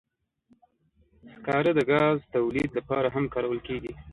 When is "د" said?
1.75-1.79